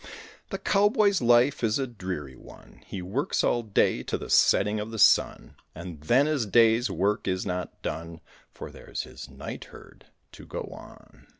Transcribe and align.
The 0.49 0.57
cowboy's 0.57 1.21
life 1.21 1.63
is 1.63 1.77
a 1.77 1.85
dreary 1.85 2.35
one, 2.35 2.81
He 2.87 3.03
works 3.03 3.43
all 3.43 3.61
day 3.61 4.01
to 4.01 4.17
the 4.17 4.31
setting 4.31 4.79
of 4.79 4.89
the 4.89 4.97
sun; 4.97 5.53
And 5.75 6.01
then 6.01 6.25
his 6.25 6.47
day's 6.47 6.89
work 6.89 7.27
is 7.27 7.45
not 7.45 7.79
done, 7.83 8.19
For 8.51 8.71
there's 8.71 9.03
his 9.03 9.29
night 9.29 9.65
herd 9.65 10.07
to 10.31 10.47
go 10.47 10.61
on. 10.73 11.27